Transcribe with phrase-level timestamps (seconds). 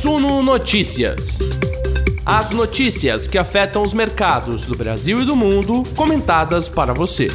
[0.00, 1.40] Suno Notícias.
[2.24, 7.26] As notícias que afetam os mercados do Brasil e do mundo, comentadas para você.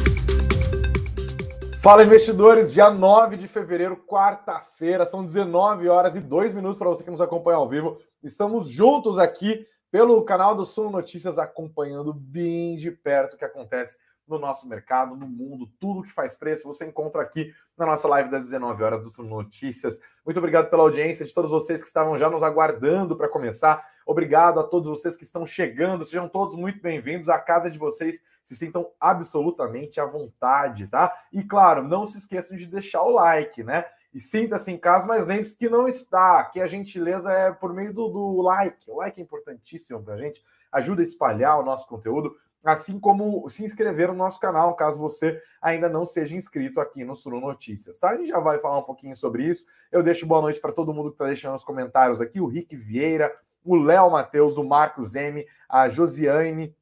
[1.82, 7.04] Fala investidores, dia 9 de fevereiro, quarta-feira, são 19 horas e 2 minutos para você
[7.04, 7.98] que nos acompanha ao vivo.
[8.22, 13.98] Estamos juntos aqui pelo canal do Suno Notícias, acompanhando bem de perto o que acontece
[14.26, 18.30] no nosso mercado, no mundo, tudo que faz preço, você encontra aqui na nossa live
[18.30, 20.00] das 19 horas do Sul Notícias.
[20.24, 23.86] Muito obrigado pela audiência de todos vocês que estavam já nos aguardando para começar.
[24.06, 26.04] Obrigado a todos vocês que estão chegando.
[26.04, 27.28] Sejam todos muito bem-vindos.
[27.28, 31.12] A casa de vocês se sintam absolutamente à vontade, tá?
[31.32, 33.84] E claro, não se esqueçam de deixar o like, né?
[34.12, 37.92] E sinta-se em casa, mas lembre-se que não está, que a gentileza é por meio
[37.92, 38.90] do, do like.
[38.90, 43.48] O like é importantíssimo para a gente, ajuda a espalhar o nosso conteúdo assim como
[43.48, 47.98] se inscrever no nosso canal, caso você ainda não seja inscrito aqui no Suru Notícias,
[47.98, 48.10] tá?
[48.10, 49.64] A gente já vai falar um pouquinho sobre isso.
[49.92, 52.74] Eu deixo boa noite para todo mundo que está deixando os comentários aqui, o Rick
[52.74, 53.32] Vieira,
[53.64, 56.74] o Léo Matheus, o Marcos M, a Josiane,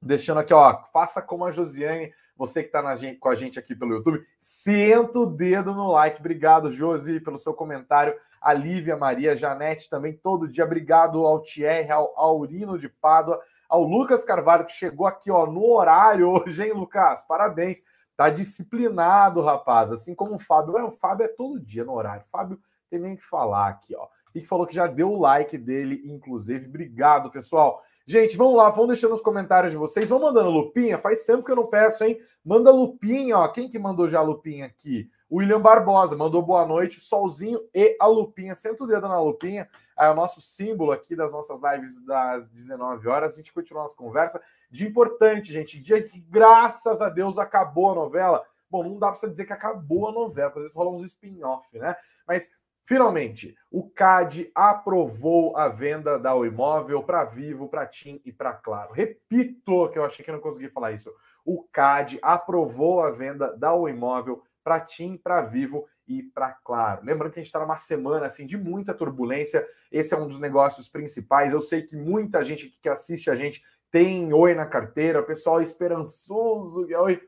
[0.00, 2.82] deixando aqui, ó, faça como a Josiane, você que está
[3.20, 6.18] com a gente aqui pelo YouTube, senta o dedo no like.
[6.18, 8.14] Obrigado, Josi, pelo seu comentário.
[8.40, 10.64] A Lívia Maria, Janete também, todo dia.
[10.64, 13.40] Obrigado ao Thierry, ao Aurino de Pádua,
[13.72, 17.22] ao Lucas Carvalho, que chegou aqui ó, no horário hoje, hein, Lucas?
[17.22, 17.82] Parabéns.
[18.14, 19.90] Tá disciplinado, rapaz.
[19.90, 20.76] Assim como o Fábio.
[20.76, 22.22] É, o Fábio é todo dia no horário.
[22.26, 24.08] O Fábio tem nem que falar aqui, ó.
[24.34, 26.68] E que falou que já deu o like dele, inclusive.
[26.68, 27.82] Obrigado, pessoal.
[28.06, 30.10] Gente, vamos lá, vão deixando os comentários de vocês.
[30.10, 30.98] Vão mandando lupinha.
[30.98, 32.20] Faz tempo que eu não peço, hein?
[32.44, 33.48] Manda lupinha, ó.
[33.48, 35.10] Quem que mandou já lupinha aqui?
[35.32, 38.54] William Barbosa mandou boa noite, solzinho e a lupinha.
[38.54, 39.66] Senta o dedo na lupinha,
[39.98, 43.32] é o nosso símbolo aqui das nossas lives das 19 horas.
[43.32, 44.42] A gente continua nossa conversa.
[44.70, 48.44] De importante, gente, dia que graças a Deus acabou a novela.
[48.70, 51.66] Bom, não dá para dizer que acabou a novela, porque às vezes rola uns spin-off,
[51.78, 51.96] né?
[52.26, 52.50] Mas
[52.84, 58.52] Finalmente, o CAD aprovou a venda da o imóvel para Vivo, para TIM e para
[58.52, 58.92] Claro.
[58.92, 61.14] Repito que eu achei que não consegui falar isso.
[61.44, 67.04] O CAD aprovou a venda da o imóvel para TIM, para Vivo e para Claro.
[67.04, 69.66] Lembrando que a gente está numa semana assim de muita turbulência.
[69.90, 71.52] Esse é um dos negócios principais.
[71.52, 75.60] Eu sei que muita gente que assiste a gente tem Oi na carteira, o pessoal
[75.60, 77.20] é esperançoso, Oi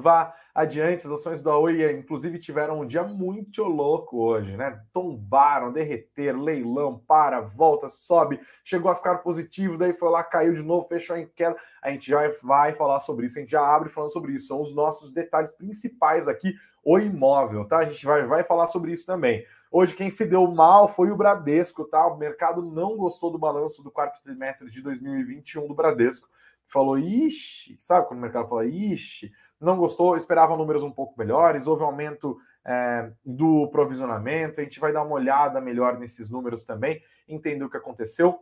[0.00, 1.06] vá adiante.
[1.06, 4.80] As ações da Oi, inclusive, tiveram um dia muito louco hoje, né?
[4.92, 10.62] Tombaram, derreteram, leilão, para, volta, sobe, chegou a ficar positivo, daí foi lá, caiu de
[10.62, 11.56] novo, fechou em queda.
[11.82, 14.48] A gente já vai falar sobre isso, a gente já abre falando sobre isso.
[14.48, 17.78] São os nossos detalhes principais aqui, o imóvel, tá?
[17.78, 19.44] A gente vai, vai falar sobre isso também.
[19.70, 22.06] Hoje, quem se deu mal foi o Bradesco, tá?
[22.06, 26.28] O mercado não gostou do balanço do quarto trimestre de 2021 do Bradesco.
[26.66, 31.66] Falou, ixi, sabe quando o mercado fala, ixi, não gostou, esperava números um pouco melhores,
[31.66, 37.02] houve aumento é, do provisionamento, a gente vai dar uma olhada melhor nesses números também,
[37.28, 38.40] entender o que aconteceu.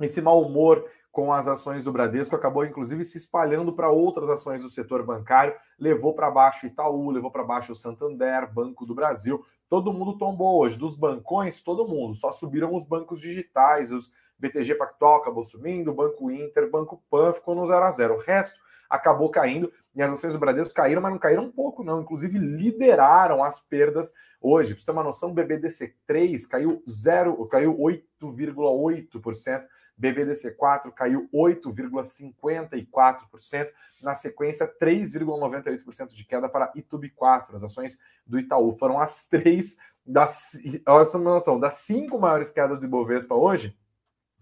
[0.00, 4.62] Esse mau humor com as ações do Bradesco acabou inclusive se espalhando para outras ações
[4.62, 9.44] do setor bancário, levou para baixo Itaú, levou para baixo o Santander, Banco do Brasil.
[9.68, 14.74] Todo mundo tombou hoje, dos bancões, todo mundo, só subiram os bancos digitais, os BTG
[14.74, 18.14] Pactual acabou subindo, Banco Inter, Banco Pan ficou no 0 a 0.
[18.14, 18.58] O resto
[18.90, 22.00] acabou caindo e as ações do Bradesco caíram, mas não caíram um pouco, não.
[22.00, 24.74] Inclusive lideraram as perdas hoje.
[24.74, 29.66] Para você ter uma noção, o BBDC3 caiu 0, caiu 8,8%.
[29.96, 33.70] BBDC4 caiu 8,54%,
[34.02, 37.54] na sequência 3,98% de queda para Itub4.
[37.54, 42.78] As ações do Itaú foram as três das, olha só noção, das cinco maiores quedas
[42.78, 43.74] do Ibovespa hoje,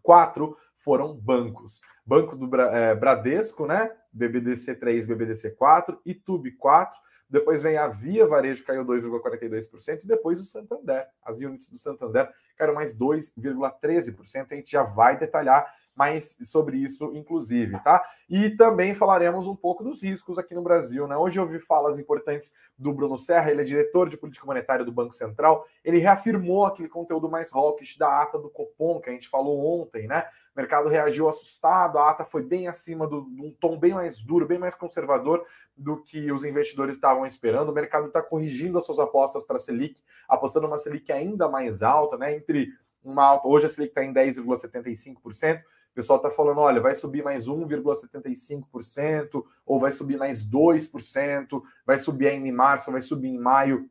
[0.02, 1.80] quatro foram bancos.
[2.04, 3.90] Banco do é, Bradesco, né?
[4.14, 6.98] BBDC3, BBDC4, Itube 4.
[7.28, 11.06] Depois vem a Via Varejo, caiu 2,42%, e depois o Santander.
[11.24, 12.28] As unidades do Santander
[12.58, 14.48] caíram mais 2,13%.
[14.50, 18.02] A gente já vai detalhar mais sobre isso, inclusive, tá?
[18.28, 21.16] E também falaremos um pouco dos riscos aqui no Brasil, né?
[21.16, 24.92] Hoje eu ouvi falas importantes do Bruno Serra, ele é diretor de política monetária do
[24.92, 25.66] Banco Central.
[25.84, 30.06] Ele reafirmou aquele conteúdo mais hawkish da ata do Copom, que a gente falou ontem,
[30.06, 30.26] né?
[30.54, 34.46] O mercado reagiu assustado, a ata foi bem acima de um tom bem mais duro,
[34.46, 37.70] bem mais conservador do que os investidores estavam esperando.
[37.70, 41.82] O mercado está corrigindo as suas apostas para a Selic, apostando uma Selic ainda mais
[41.82, 42.36] alta, né?
[42.36, 42.68] Entre
[43.02, 45.60] uma alta, hoje a Selic está em 10,75%.
[45.60, 51.98] O pessoal está falando, olha, vai subir mais 1,75%, ou vai subir mais 2%, vai
[51.98, 53.88] subir ainda em março, vai subir em maio.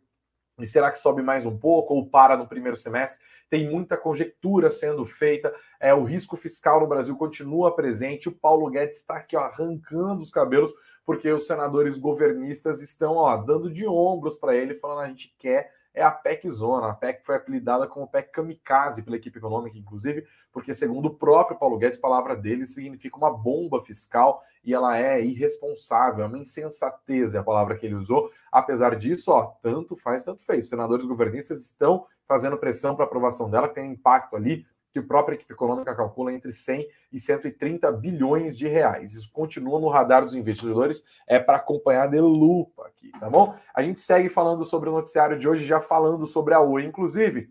[0.60, 3.20] E será que sobe mais um pouco ou para no primeiro semestre?
[3.52, 5.54] Tem muita conjectura sendo feita.
[5.78, 8.30] É, o risco fiscal no Brasil continua presente.
[8.30, 10.74] O Paulo Guedes está aqui ó, arrancando os cabelos,
[11.06, 15.70] porque os senadores governistas estão ó, dando de ombros para ele, falando a gente quer
[15.94, 16.90] é a PEC Zona.
[16.90, 21.58] A PEC foi apelidada como PEC Kamikaze pela equipe econômica, inclusive, porque, segundo o próprio
[21.58, 27.34] Paulo Guedes, palavra dele significa uma bomba fiscal e ela é irresponsável, é uma insensatez,
[27.34, 28.32] é a palavra que ele usou.
[28.52, 30.70] Apesar disso, ó, tanto faz, tanto fez.
[30.70, 35.04] Senadores governistas estão fazendo pressão para aprovação dela, que tem um impacto ali que a
[35.04, 39.14] própria equipe econômica calcula entre 100 e 130 bilhões de reais.
[39.14, 43.56] Isso continua no radar dos investidores, é para acompanhar de lupa aqui, tá bom?
[43.74, 47.50] A gente segue falando sobre o noticiário de hoje, já falando sobre a Oi, inclusive,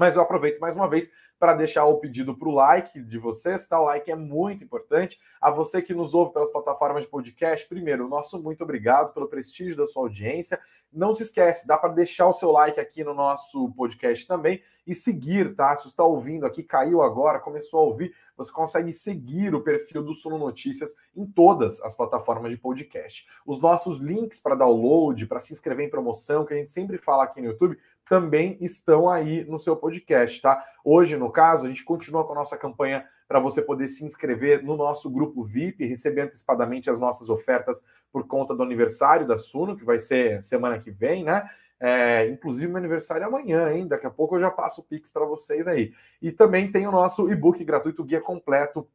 [0.00, 3.68] mas eu aproveito mais uma vez para deixar o pedido para o like de vocês,
[3.68, 3.78] tá?
[3.78, 5.20] O like é muito importante.
[5.38, 9.76] A você que nos ouve pelas plataformas de podcast, primeiro, nosso muito obrigado pelo prestígio
[9.76, 10.58] da sua audiência.
[10.90, 14.94] Não se esquece, dá para deixar o seu like aqui no nosso podcast também e
[14.94, 15.76] seguir, tá?
[15.76, 20.02] Se você está ouvindo aqui, caiu agora, começou a ouvir, você consegue seguir o perfil
[20.02, 23.26] do Suno Notícias em todas as plataformas de podcast.
[23.46, 27.24] Os nossos links para download, para se inscrever em promoção, que a gente sempre fala
[27.24, 27.78] aqui no YouTube,
[28.10, 30.60] também estão aí no seu podcast, tá?
[30.84, 34.64] Hoje, no caso, a gente continua com a nossa campanha para você poder se inscrever
[34.64, 39.76] no nosso grupo VIP, receber antecipadamente as nossas ofertas por conta do aniversário da Suno,
[39.76, 41.48] que vai ser semana que vem, né?
[41.78, 43.86] É, inclusive, meu aniversário é amanhã, hein?
[43.86, 45.92] Daqui a pouco eu já passo o Pix para vocês aí.
[46.20, 48.88] E também tem o nosso e-book gratuito, guia completo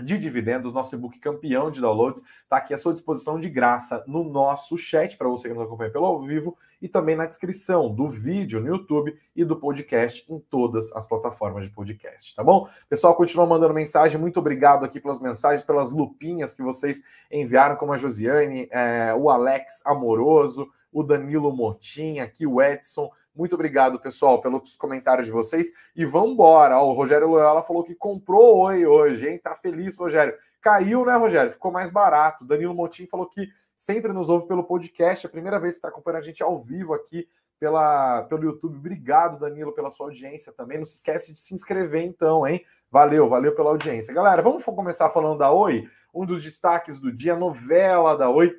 [0.00, 4.24] de dividendos, nosso e-book campeão de downloads, está aqui à sua disposição de graça no
[4.24, 8.08] nosso chat para você que nos acompanha pelo ao vivo e também na descrição do
[8.08, 12.68] vídeo no YouTube e do podcast em todas as plataformas de podcast, tá bom?
[12.88, 17.92] Pessoal, continua mandando mensagem, muito obrigado aqui pelas mensagens, pelas lupinhas que vocês enviaram, como
[17.92, 24.40] a Josiane, é, o Alex Amoroso, o Danilo Motinha, aqui o Edson, muito obrigado, pessoal,
[24.42, 25.68] pelos comentários de vocês.
[25.96, 26.78] E vamos embora.
[26.80, 29.38] O Rogério Loyola falou que comprou Oi hoje, hein?
[29.38, 30.34] Tá feliz, Rogério.
[30.60, 31.52] Caiu, né, Rogério?
[31.52, 32.44] Ficou mais barato.
[32.44, 35.26] Danilo Motim falou que sempre nos ouve pelo podcast.
[35.26, 37.26] É a primeira vez que está acompanhando a gente ao vivo aqui
[37.58, 38.76] pela, pelo YouTube.
[38.76, 40.78] Obrigado, Danilo, pela sua audiência também.
[40.78, 42.62] Não se esquece de se inscrever, então, hein?
[42.90, 44.12] Valeu, valeu pela audiência.
[44.12, 45.88] Galera, vamos começar falando da Oi.
[46.12, 48.54] Um dos destaques do dia, novela da Oi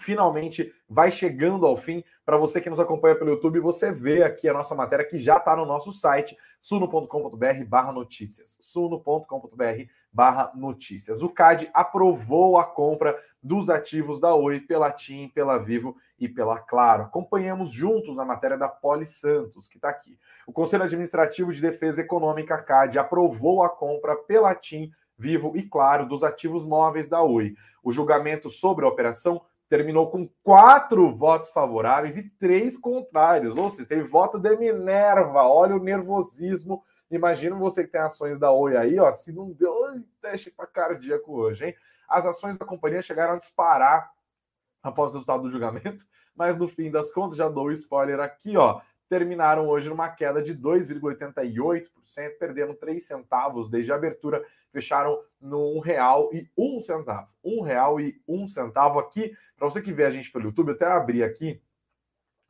[0.00, 2.02] finalmente vai chegando ao fim.
[2.30, 5.38] Para você que nos acompanha pelo YouTube, você vê aqui a nossa matéria que já
[5.38, 8.56] está no nosso site, suno.com.br barra notícias.
[8.60, 9.82] suno.com.br
[10.12, 11.22] barra notícias.
[11.22, 16.60] O CAD aprovou a compra dos ativos da Oi pela TIM, pela Vivo e pela
[16.60, 17.02] Claro.
[17.02, 20.16] Acompanhamos juntos a matéria da Poli Santos, que está aqui.
[20.46, 26.06] O Conselho Administrativo de Defesa Econômica, CAD, aprovou a compra pela TIM, Vivo e Claro
[26.06, 27.56] dos ativos móveis da Oi.
[27.82, 33.56] O julgamento sobre a operação terminou com quatro votos favoráveis e três contrários.
[33.56, 35.44] Ou seja, teve voto de Minerva.
[35.44, 36.84] Olha o nervosismo.
[37.08, 39.12] Imagina você que tem ações da Oi aí, ó.
[39.12, 39.72] Se não deu,
[40.20, 41.76] teste para cardíaco hoje, hein?
[42.08, 44.10] As ações da companhia chegaram a disparar
[44.82, 48.56] após o resultado do julgamento, mas no fim das contas, já dou o spoiler aqui,
[48.56, 54.40] ó terminaram hoje numa queda de 2,88%, perdendo 3 centavos desde a abertura,
[54.72, 57.28] fecharam no R$ real e um centavo.
[57.44, 60.86] Um real e um centavo aqui, para você que vê a gente pelo YouTube, até
[60.86, 61.60] abri aqui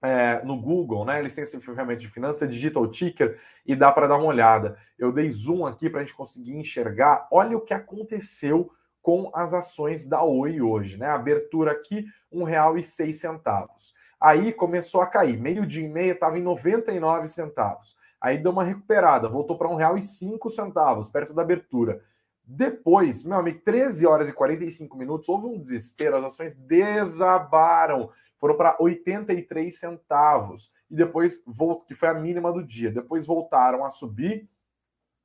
[0.03, 1.19] é, no Google, né?
[1.19, 4.77] Eles têm esse ferramenta de finanças, Digital Ticker, e dá para dar uma olhada.
[4.99, 7.27] Eu dei zoom aqui para a gente conseguir enxergar.
[7.33, 8.71] Olha o que aconteceu
[9.01, 11.07] com as ações da Oi hoje, né?
[11.07, 13.93] Abertura aqui, R$ 1,06.
[14.21, 15.39] Aí começou a cair.
[15.39, 17.97] Meio dia e meia estava em 99 centavos.
[18.21, 22.03] Aí deu uma recuperada, voltou para R$ 1,05, perto da abertura.
[22.45, 28.57] Depois, meu amigo, 13 horas e 45 minutos, houve um desespero, as ações desabaram, foram
[28.57, 30.71] para 83 centavos.
[30.91, 32.91] E depois, voltou, que foi a mínima do dia.
[32.91, 34.49] Depois voltaram a subir,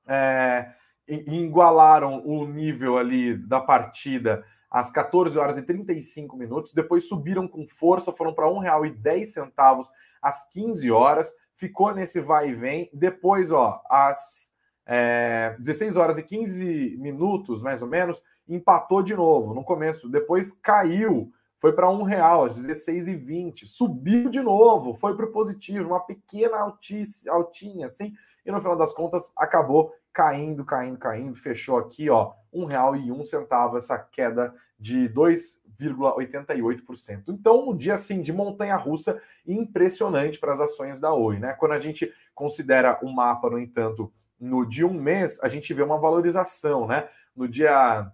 [0.07, 0.71] é,
[1.07, 7.47] e, igualaram o nível ali da partida às 14 horas e 35 minutos, depois subiram
[7.47, 9.87] com força, foram para R$ 1,10
[10.21, 14.53] às 15 horas, ficou nesse vai e vem, depois, ó, às
[14.85, 20.51] é, 16 horas e 15 minutos, mais ou menos, empatou de novo no começo, depois
[20.51, 26.01] caiu, foi para um real, às 16,20, subiu de novo, foi para o positivo, uma
[26.01, 28.13] pequena altice, altinha, assim,
[28.45, 33.11] e no final das contas acabou caindo, caindo, caindo, fechou aqui, ó, um real e
[33.11, 37.23] um centavo essa queda de 2,88%.
[37.27, 41.51] Então, um dia assim de montanha russa impressionante para as ações da Oi, né?
[41.53, 45.83] Quando a gente considera o mapa, no entanto, no de um mês, a gente vê
[45.83, 47.09] uma valorização, né?
[47.35, 48.09] No dia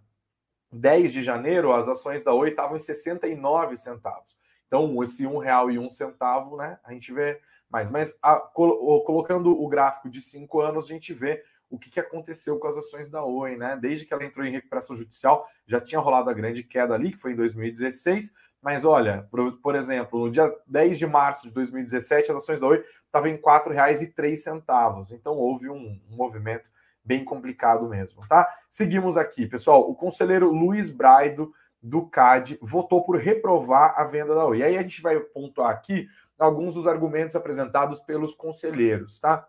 [0.71, 4.39] 10 de janeiro, as ações da Oi estavam em 69 centavos.
[4.65, 6.79] Então, esse um real e um centavo, né?
[6.83, 7.39] A gente vê
[7.69, 7.91] mais.
[7.91, 12.59] Mas a, colocando o gráfico de cinco anos, a gente vê o que, que aconteceu
[12.59, 13.77] com as ações da Oi, né?
[13.81, 17.17] Desde que ela entrou em recuperação judicial, já tinha rolado a grande queda ali, que
[17.17, 22.29] foi em 2016, Mas olha, por, por, exemplo, no dia 10 de março de 2017,
[22.29, 25.11] as ações da Oi estavam em R$ 4,03.
[25.11, 26.69] Então houve um, um movimento
[27.03, 28.47] bem complicado mesmo, tá?
[28.69, 29.89] Seguimos aqui, pessoal.
[29.89, 31.51] O conselheiro Luiz Braido,
[31.81, 34.59] do CAD, votou por reprovar a venda da Oi.
[34.59, 39.47] E aí a gente vai pontuar aqui alguns dos argumentos apresentados pelos conselheiros, tá?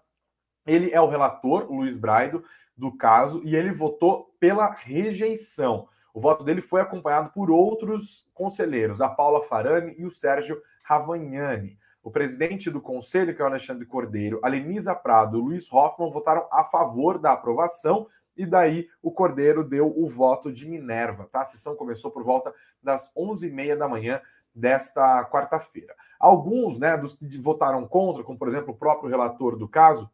[0.66, 2.45] Ele é o relator, Luiz Braido,
[2.76, 5.88] do caso, e ele votou pela rejeição.
[6.14, 11.78] O voto dele foi acompanhado por outros conselheiros, a Paula Farani e o Sérgio Ravagnani.
[12.02, 15.73] O presidente do conselho, que é o Alexandre Cordeiro, a Lenisa Prado e o Luiz
[15.73, 21.28] Hoffman votaram a favor da aprovação e daí o Cordeiro deu o voto de Minerva.
[21.31, 21.42] Tá?
[21.42, 22.52] A sessão começou por volta
[22.83, 24.21] das 11h30 da manhã
[24.54, 25.95] desta quarta-feira.
[26.19, 30.11] Alguns né, dos que votaram contra, como por exemplo o próprio relator do caso,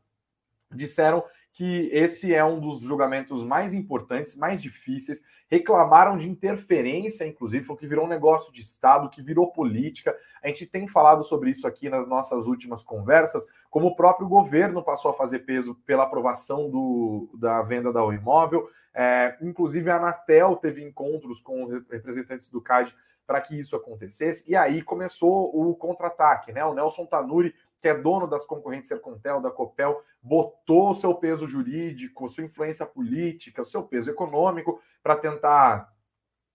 [0.71, 1.25] disseram
[1.59, 5.25] que esse é um dos julgamentos mais importantes, mais difíceis.
[5.51, 10.17] Reclamaram de interferência, inclusive, foi que virou um negócio de Estado, que virou política.
[10.41, 14.85] A gente tem falado sobre isso aqui nas nossas últimas conversas, como o próprio governo
[14.85, 18.71] passou a fazer peso pela aprovação do, da venda da imóvel.
[18.95, 22.95] É, inclusive, a Anatel teve encontros com representantes do CAD
[23.27, 24.51] para que isso acontecesse.
[24.51, 26.65] E aí começou o contra-ataque, né?
[26.65, 31.47] O Nelson Tanuri que é dono das concorrentes Sercontel, da Copel, botou o seu peso
[31.47, 35.93] jurídico, sua influência política, o seu peso econômico para tentar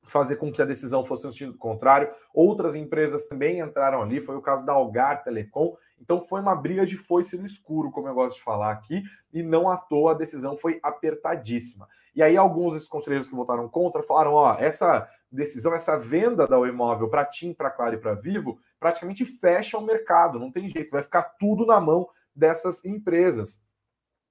[0.05, 2.11] fazer com que a decisão fosse no sentido contrário.
[2.33, 5.75] Outras empresas também entraram ali, foi o caso da Algar Telecom.
[5.99, 9.41] Então foi uma briga de foice no escuro, como eu gosto de falar aqui, e
[9.41, 11.87] não à toa a decisão foi apertadíssima.
[12.13, 16.57] E aí alguns desses conselheiros que votaram contra falaram, ó, essa decisão, essa venda da
[16.67, 20.91] imóvel para TIM, para Claro e para Vivo, praticamente fecha o mercado, não tem jeito,
[20.91, 23.61] vai ficar tudo na mão dessas empresas.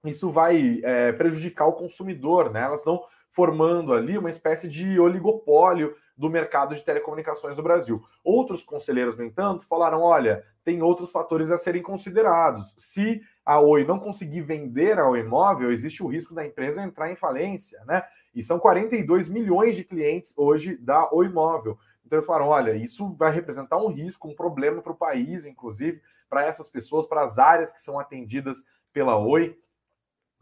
[0.04, 2.62] Isso vai é, prejudicar o consumidor, né?
[2.62, 8.00] Elas estão formando ali uma espécie de oligopólio do mercado de telecomunicações do Brasil.
[8.22, 12.72] Outros conselheiros, no entanto, falaram: olha, tem outros fatores a serem considerados.
[12.78, 17.16] Se a Oi não conseguir vender ao imóvel, existe o risco da empresa entrar em
[17.16, 18.02] falência, né?
[18.32, 21.76] E são 42 milhões de clientes hoje da Oi Imóvel.
[22.06, 26.00] Então eles falaram: olha, isso vai representar um risco, um problema para o país, inclusive,
[26.30, 29.58] para essas pessoas, para as áreas que são atendidas pela Oi.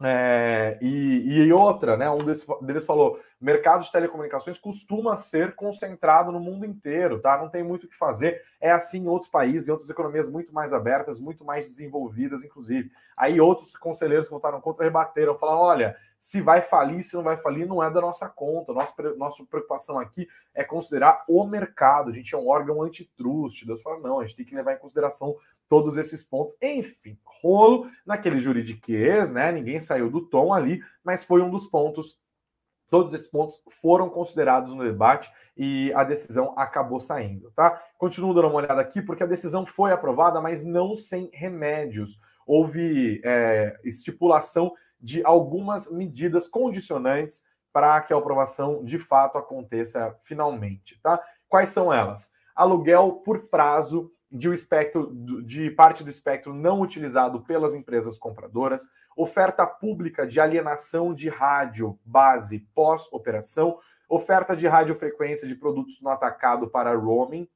[0.03, 2.07] É, e, e, outra, né?
[2.07, 7.37] Um deles, deles falou: mercado de telecomunicações costuma ser concentrado no mundo inteiro, tá?
[7.37, 8.43] Não tem muito o que fazer.
[8.59, 12.91] É assim em outros países, em outras economias muito mais abertas, muito mais desenvolvidas, inclusive.
[13.17, 17.35] Aí outros conselheiros que votaram contra rebateram, falaram: olha, se vai falir, se não vai
[17.35, 18.71] falir, não é da nossa conta.
[18.73, 22.11] Nossa, nossa preocupação aqui é considerar o mercado.
[22.11, 23.65] A gente é um órgão antitrust.
[23.65, 25.35] Deus fala: não, a gente tem que levar em consideração
[25.67, 26.55] todos esses pontos.
[26.61, 29.51] Enfim, rolo naquele juridiquês, né?
[29.51, 32.19] Ninguém saiu do tom ali, mas foi um dos pontos.
[32.91, 37.81] Todos esses pontos foram considerados no debate e a decisão acabou saindo, tá?
[37.97, 42.19] Continuo dando uma olhada aqui, porque a decisão foi aprovada, mas não sem remédios.
[42.45, 50.99] Houve é, estipulação de algumas medidas condicionantes para que a aprovação de fato aconteça finalmente,
[51.01, 51.17] tá?
[51.47, 52.29] Quais são elas?
[52.53, 55.11] Aluguel por prazo de, espectro,
[55.43, 61.99] de parte do espectro não utilizado pelas empresas compradoras, oferta pública de alienação de rádio
[62.05, 67.47] base pós-operação, oferta de radiofrequência de produtos no atacado para roaming,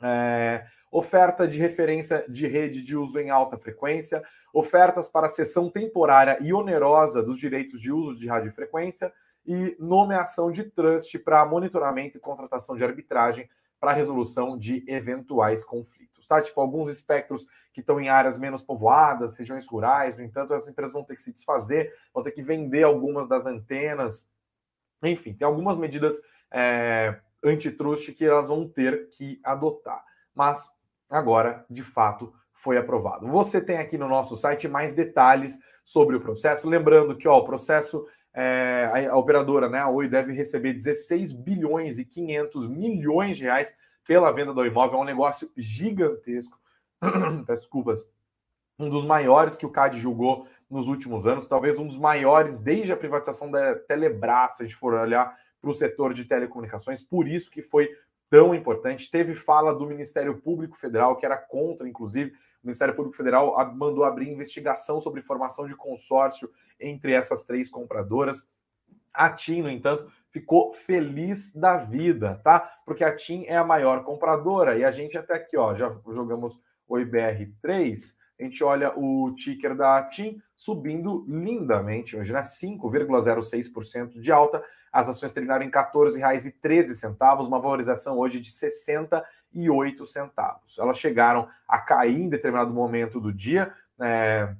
[0.00, 4.22] é, oferta de referência de rede de uso em alta frequência,
[4.54, 9.12] ofertas para cessão temporária e onerosa dos direitos de uso de radiofrequência
[9.44, 13.48] e nomeação de trust para monitoramento e contratação de arbitragem
[13.80, 16.40] para resolução de eventuais conflitos, tá?
[16.42, 20.92] Tipo, alguns espectros que estão em áreas menos povoadas, regiões rurais, no entanto, as empresas
[20.92, 24.26] vão ter que se desfazer, vão ter que vender algumas das antenas.
[25.02, 26.20] Enfim, tem algumas medidas
[26.50, 30.04] é, antitrust que elas vão ter que adotar.
[30.34, 30.72] Mas
[31.08, 33.28] agora, de fato, foi aprovado.
[33.28, 36.68] Você tem aqui no nosso site mais detalhes sobre o processo.
[36.68, 38.06] Lembrando que ó, o processo
[38.40, 43.76] é, a, operadora, né, a Oi, deve receber 16 bilhões e 500 milhões de reais
[44.06, 45.00] pela venda do imóvel.
[45.00, 46.56] É um negócio gigantesco.
[47.48, 48.08] Desculpas.
[48.78, 52.92] Um dos maiores que o CAD julgou nos últimos anos, talvez um dos maiores desde
[52.92, 57.02] a privatização da Telebrás, se a gente for olhar para o setor de telecomunicações.
[57.02, 57.90] Por isso que foi
[58.30, 59.10] tão importante.
[59.10, 64.04] Teve fala do Ministério Público Federal, que era contra, inclusive, o Ministério Público Federal mandou
[64.04, 68.46] abrir investigação sobre formação de consórcio entre essas três compradoras.
[69.12, 72.60] A TIM, no entanto, ficou feliz da vida, tá?
[72.84, 76.60] Porque a TIM é a maior compradora e a gente até aqui, ó, já jogamos
[76.86, 82.40] o IBR3, a gente olha o ticker da TIM subindo lindamente hoje, né?
[82.40, 84.62] 5,06% de alta.
[84.92, 88.50] As ações terminaram em R$ 14,13, uma valorização hoje de
[89.52, 90.78] 68 centavos.
[90.78, 94.54] Elas chegaram a cair em determinado momento do dia, é,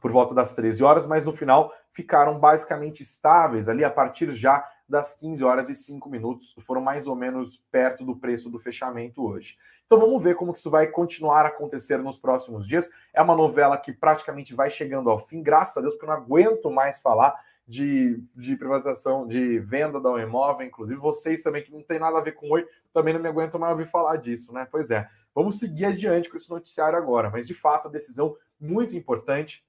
[0.00, 4.68] por volta das 13 horas, mas no final ficaram basicamente estáveis ali a partir já
[4.88, 9.24] das 15 horas e 5 minutos, foram mais ou menos perto do preço do fechamento
[9.24, 9.56] hoje.
[9.86, 12.90] Então vamos ver como que isso vai continuar a acontecer nos próximos dias.
[13.12, 16.22] É uma novela que praticamente vai chegando ao fim, graças a Deus, porque eu não
[16.22, 17.34] aguento mais falar
[17.66, 22.20] de, de privatização, de venda da imóvel, inclusive vocês também, que não tem nada a
[22.20, 24.68] ver com Oi, também não me aguentam mais ouvir falar disso, né?
[24.70, 28.94] Pois é, vamos seguir adiante com esse noticiário agora, mas de fato a decisão muito
[28.94, 29.64] importante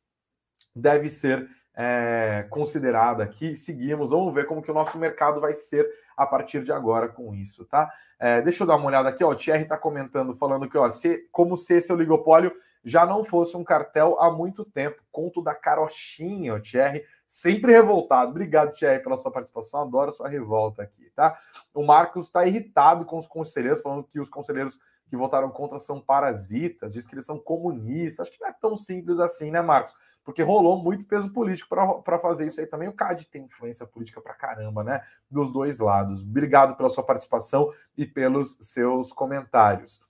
[0.75, 3.56] deve ser é, considerada aqui.
[3.56, 7.34] Seguimos, vamos ver como que o nosso mercado vai ser a partir de agora com
[7.34, 7.92] isso, tá?
[8.20, 9.32] É, deixa eu dar uma olhada aqui, ó.
[9.32, 12.54] O Thierry está comentando, falando que, ó, se, como se esse oligopólio
[12.86, 15.01] já não fosse um cartel há muito tempo.
[15.12, 18.32] Conto da carochinha, o Thierry, sempre revoltado.
[18.32, 19.82] Obrigado, Thierry, pela sua participação.
[19.82, 21.38] Adoro a sua revolta aqui, tá?
[21.74, 26.00] O Marcos está irritado com os conselheiros, falando que os conselheiros que votaram contra são
[26.00, 28.27] parasitas, diz que eles são comunistas.
[28.27, 29.96] Acho que não é tão simples assim, né, Marcos?
[30.25, 31.70] porque rolou muito peso político
[32.04, 32.89] para fazer isso aí também.
[32.89, 35.04] O CAD tem influência política para caramba, né?
[35.30, 36.22] Dos dois lados.
[36.22, 40.01] Obrigado pela sua participação e pelos seus comentários.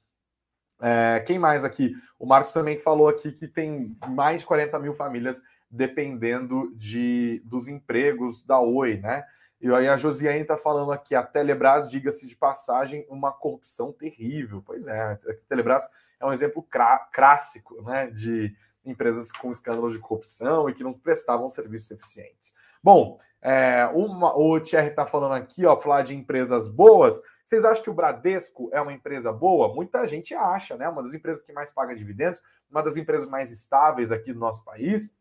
[0.81, 1.93] É, quem mais aqui?
[2.19, 7.67] O Marcos também falou aqui que tem mais de 40 mil famílias dependendo de, dos
[7.67, 9.23] empregos da Oi, né?
[9.59, 14.61] E aí a Josiane está falando aqui, a Telebrás, diga-se de passagem, uma corrupção terrível.
[14.65, 15.17] Pois é, a
[15.47, 15.89] Telebrás
[16.19, 16.65] é um exemplo
[17.11, 18.55] clássico né, de,
[18.85, 22.53] empresas com escândalos de corrupção e que não prestavam serviços eficientes.
[22.81, 27.21] Bom, é, uma, o Thierry está falando aqui, ó, falar de empresas boas.
[27.45, 29.73] Vocês acham que o Bradesco é uma empresa boa?
[29.73, 30.89] Muita gente acha, né?
[30.89, 34.63] Uma das empresas que mais paga dividendos, uma das empresas mais estáveis aqui do nosso
[34.63, 35.13] país.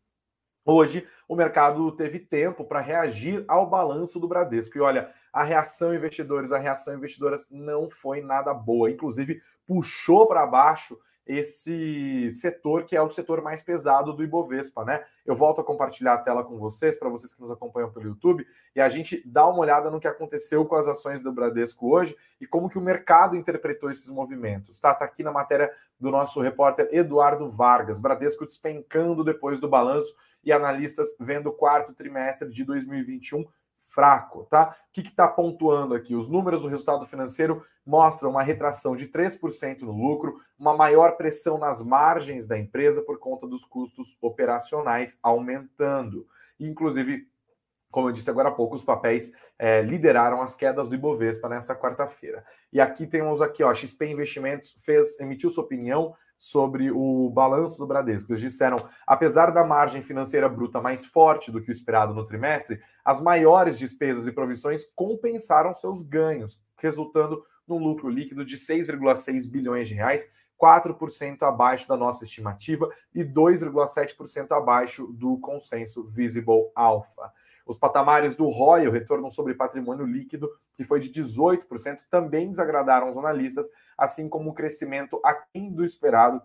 [0.65, 4.75] Hoje, o mercado teve tempo para reagir ao balanço do Bradesco.
[4.75, 8.89] E olha, a reação investidores, a reação investidoras não foi nada boa.
[8.89, 15.03] Inclusive, puxou para baixo esse setor que é o setor mais pesado do Ibovespa, né?
[15.25, 18.45] Eu volto a compartilhar a tela com vocês, para vocês que nos acompanham pelo YouTube,
[18.75, 22.15] e a gente dá uma olhada no que aconteceu com as ações do Bradesco hoje
[22.39, 24.93] e como que o mercado interpretou esses movimentos, tá?
[24.93, 30.51] Tá aqui na matéria do nosso repórter Eduardo Vargas, Bradesco despencando depois do balanço e
[30.51, 33.45] analistas vendo o quarto trimestre de 2021
[33.95, 34.75] fraco, tá?
[34.89, 36.13] O que está pontuando aqui?
[36.13, 41.57] Os números do resultado financeiro mostram uma retração de 3% no lucro, uma maior pressão
[41.57, 46.27] nas margens da empresa por conta dos custos operacionais aumentando.
[46.59, 47.25] Inclusive,
[47.89, 51.73] como eu disse agora há pouco, os papéis é, lideraram as quedas do Ibovespa nessa
[51.73, 52.45] quarta-feira.
[52.73, 57.87] E aqui temos aqui, ó, XP Investimentos fez, emitiu sua opinião sobre o balanço do
[57.87, 58.31] Bradesco.
[58.31, 62.79] Eles disseram, apesar da margem financeira bruta mais forte do que o esperado no trimestre,
[63.03, 69.87] as maiores despesas e provisões compensaram seus ganhos, resultando num lucro líquido de 6,6 bilhões
[69.87, 70.29] de reais,
[70.61, 77.31] 4% abaixo da nossa estimativa e 2,7% abaixo do consenso Visible Alpha.
[77.65, 83.09] Os patamares do ROI, o retorno sobre patrimônio líquido, que foi de 18%, também desagradaram
[83.09, 86.41] os analistas, assim como o crescimento aquém do esperado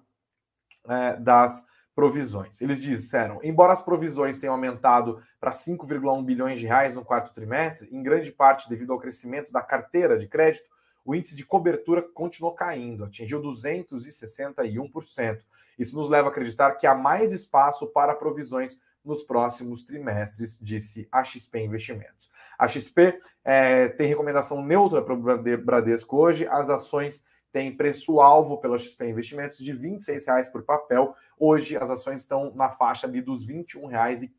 [0.88, 2.62] é, das provisões.
[2.62, 7.88] Eles disseram, embora as provisões tenham aumentado para 5,1 bilhões de reais no quarto trimestre,
[7.92, 10.68] em grande parte devido ao crescimento da carteira de crédito,
[11.04, 15.40] o índice de cobertura continuou caindo, atingiu 261%.
[15.78, 21.08] Isso nos leva a acreditar que há mais espaço para provisões nos próximos trimestres, disse
[21.10, 22.30] a XP Investimentos.
[22.58, 28.78] A XP é, tem recomendação neutra para o Bradesco hoje, as ações têm preço-alvo pela
[28.78, 31.14] XP Investimentos de R$ 26,00 por papel.
[31.38, 34.30] Hoje as ações estão na faixa ali dos R$ 21,15.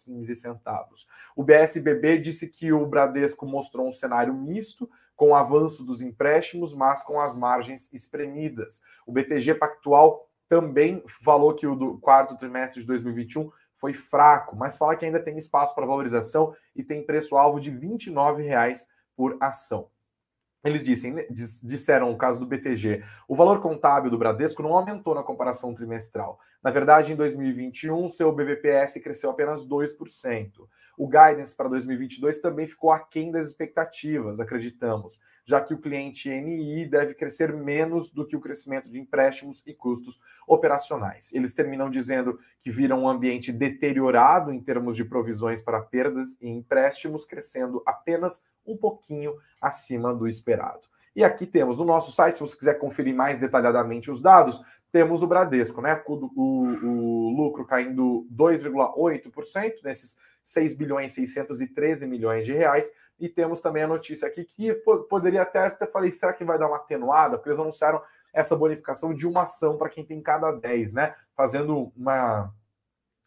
[1.36, 6.74] O BSBB disse que o Bradesco mostrou um cenário misto, com o avanço dos empréstimos,
[6.74, 8.82] mas com as margens espremidas.
[9.06, 14.78] O BTG Pactual também falou que o do quarto trimestre de 2021 foi fraco, mas
[14.78, 18.86] fala que ainda tem espaço para valorização e tem preço-alvo de R$ 29,00
[19.17, 19.89] por ação.
[20.63, 21.15] Eles dissem,
[21.63, 26.39] disseram, no caso do BTG, o valor contábil do Bradesco não aumentou na comparação trimestral.
[26.63, 30.52] Na verdade, em 2021, seu BVPS cresceu apenas 2%.
[31.02, 36.86] O guidance para 2022 também ficou aquém das expectativas, acreditamos, já que o cliente NI
[36.86, 41.34] deve crescer menos do que o crescimento de empréstimos e custos operacionais.
[41.34, 46.48] Eles terminam dizendo que viram um ambiente deteriorado em termos de provisões para perdas e
[46.48, 50.82] empréstimos, crescendo apenas um pouquinho acima do esperado.
[51.16, 54.62] E aqui temos o nosso site, se você quiser conferir mais detalhadamente os dados,
[54.92, 56.00] temos o Bradesco, né?
[56.06, 63.62] O, o, o lucro caindo 2,8% nesses 6 bilhões 613 milhões de reais, E temos
[63.62, 64.73] também a notícia aqui que
[65.10, 67.38] poderia até, até falei, será que vai dar uma atenuada?
[67.38, 68.01] Porque eles anunciaram
[68.34, 71.15] essa bonificação de uma ação para quem tem cada 10, né?
[71.36, 72.51] Fazendo uma,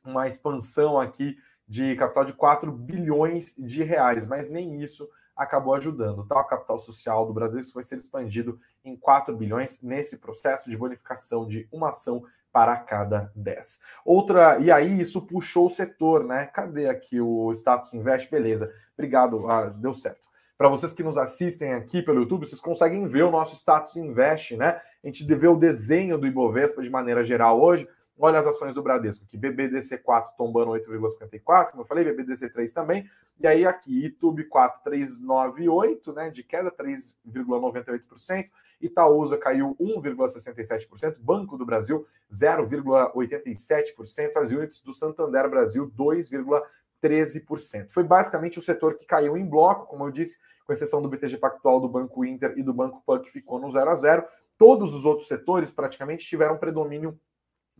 [0.04, 6.24] uma expansão aqui de capital de 4 bilhões de reais, mas nem isso acabou ajudando.
[6.24, 6.40] Tá?
[6.40, 11.46] O capital social do Brasil vai ser expandido em 4 bilhões nesse processo de bonificação
[11.46, 13.80] de uma ação para cada 10.
[14.04, 16.46] Outra, e aí isso puxou o setor, né?
[16.46, 18.30] Cadê aqui o status invest?
[18.30, 20.28] Beleza, obrigado, ah, deu certo.
[20.56, 24.56] Para vocês que nos assistem aqui pelo YouTube, vocês conseguem ver o nosso status invest,
[24.56, 24.80] né?
[25.02, 27.88] A gente vê o desenho do Ibovespa de maneira geral hoje.
[28.18, 33.46] Olha as ações do Bradesco aqui, BBDC4 tombando 8,54, como eu falei, BBDC3 também, e
[33.46, 38.50] aí aqui, YouTube 4398, né, de queda 3,98%,
[38.80, 47.88] Itaúsa caiu 1,67%, Banco do Brasil 0,87%, as units do Santander Brasil 2,13%.
[47.88, 51.38] Foi basicamente o setor que caiu em bloco, como eu disse, com exceção do BTG
[51.38, 54.24] Pactual, do Banco Inter e do Banco PAN, que ficou no 0 a 0.
[54.56, 57.18] Todos os outros setores praticamente tiveram predomínio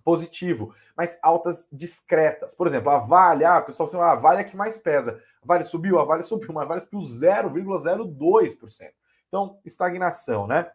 [0.05, 2.55] positivo, mas altas discretas.
[2.55, 5.21] Por exemplo, a Vale, ah, pessoal, assim, a Vale é que mais pesa.
[5.43, 8.91] A Vale subiu, a Vale subiu, mas a Vale subiu 0,02%.
[9.29, 10.71] Então, estagnação, né?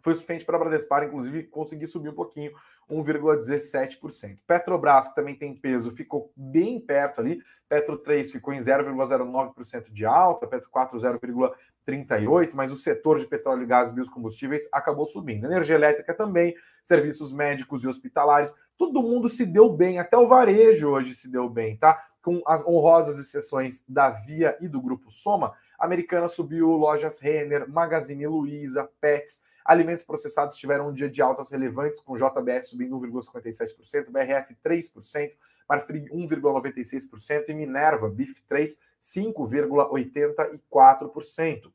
[0.00, 2.52] Foi suficiente para a Bradespar, inclusive, conseguir subir um pouquinho,
[2.90, 4.38] 1,17%.
[4.46, 7.40] Petrobras, que também tem peso, ficou bem perto ali.
[7.68, 13.66] Petro 3 ficou em 0,09% de alta, Petro 4, 0,38%, mas o setor de petróleo,
[13.66, 15.46] gás e biocombustíveis acabou subindo.
[15.46, 20.88] Energia elétrica também, serviços médicos e hospitalares, todo mundo se deu bem, até o varejo
[20.88, 22.00] hoje se deu bem, tá?
[22.22, 28.26] Com as honrosas exceções da Via e do Grupo Soma, Americana subiu, lojas Renner, Magazine
[28.26, 34.54] Luiza, Pets, Alimentos processados tiveram um dia de altas relevantes, com JBS subindo 1,57%, BRF
[34.62, 35.32] 3%,
[35.68, 41.72] Marfrig 1,96% e Minerva, BIF 3, 5,84%.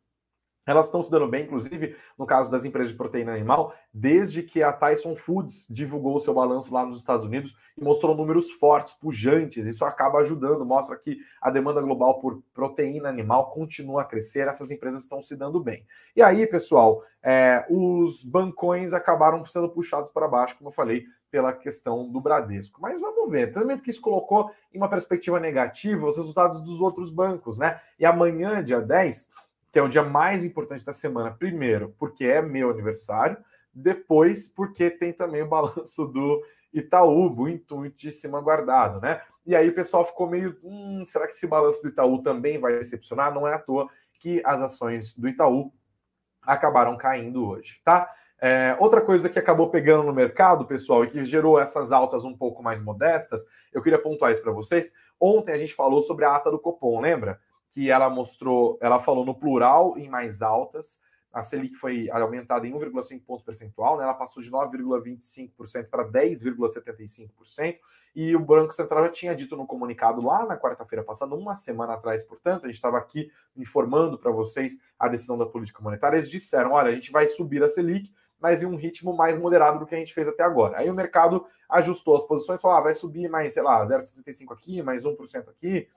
[0.70, 4.62] Elas estão se dando bem, inclusive, no caso das empresas de proteína animal, desde que
[4.62, 9.66] a Tyson Foods divulgou seu balanço lá nos Estados Unidos e mostrou números fortes, pujantes.
[9.66, 14.70] Isso acaba ajudando, mostra que a demanda global por proteína animal continua a crescer, essas
[14.70, 15.84] empresas estão se dando bem.
[16.16, 21.52] E aí, pessoal, é, os bancões acabaram sendo puxados para baixo, como eu falei, pela
[21.52, 22.80] questão do Bradesco.
[22.80, 27.10] Mas vamos ver, também porque isso colocou em uma perspectiva negativa os resultados dos outros
[27.10, 27.82] bancos, né?
[27.98, 29.30] E amanhã, dia 10
[29.72, 31.32] que é o dia mais importante da semana.
[31.32, 33.38] Primeiro, porque é meu aniversário.
[33.74, 39.22] Depois, porque tem também o balanço do Itaú, muito, muitíssimo guardado, né?
[39.46, 42.74] E aí o pessoal ficou meio, hum, será que esse balanço do Itaú também vai
[42.78, 43.34] decepcionar?
[43.34, 45.74] Não é à toa que as ações do Itaú
[46.42, 48.12] acabaram caindo hoje, tá?
[48.42, 52.36] É, outra coisa que acabou pegando no mercado, pessoal, e que gerou essas altas um
[52.36, 54.94] pouco mais modestas, eu queria pontuar isso para vocês.
[55.20, 57.40] Ontem a gente falou sobre a ata do Copom, lembra?
[57.80, 61.00] Que ela mostrou, ela falou no plural em mais altas.
[61.32, 64.04] A Selic foi aumentada em 1,5 ponto percentual, né?
[64.04, 67.78] ela passou de 9,25% para 10,75%,
[68.14, 71.94] e o Banco Central já tinha dito no comunicado lá na quarta-feira passada, uma semana
[71.94, 76.18] atrás, portanto, a gente estava aqui informando para vocês a decisão da política monetária.
[76.18, 78.12] Eles disseram: olha, a gente vai subir a Selic,
[78.42, 80.80] mas em um ritmo mais moderado do que a gente fez até agora.
[80.80, 84.82] Aí o mercado ajustou as posições, falou: ah, vai subir mais, sei lá, 0,75 aqui,
[84.82, 85.88] mais 1% aqui,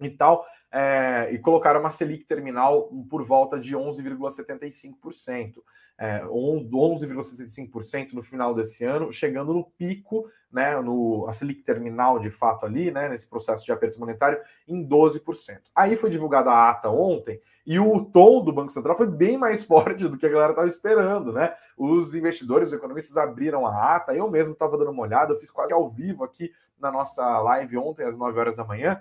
[0.00, 5.62] e tal, é, e colocaram uma Selic terminal por volta de 11,75%.
[5.96, 12.30] É, 11,75% no final desse ano, chegando no pico, né, no, a Selic terminal de
[12.30, 15.60] fato ali, né, nesse processo de aperto monetário, em 12%.
[15.72, 19.62] Aí foi divulgada a ata ontem, e o tom do Banco Central foi bem mais
[19.64, 21.54] forte do que a galera estava esperando, né?
[21.76, 25.50] Os investidores, os economistas abriram a ata, eu mesmo estava dando uma olhada, eu fiz
[25.50, 29.00] quase ao vivo aqui na nossa live ontem, às 9 horas da manhã,